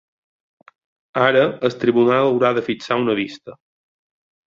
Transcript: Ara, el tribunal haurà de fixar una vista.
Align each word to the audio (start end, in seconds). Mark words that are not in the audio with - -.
Ara, 1.27 1.45
el 1.69 1.77
tribunal 1.85 2.33
haurà 2.33 2.53
de 2.61 2.67
fixar 2.73 3.01
una 3.07 3.19
vista. 3.25 3.61